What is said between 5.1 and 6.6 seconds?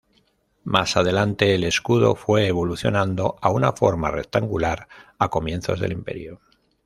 a comienzos del Imperio.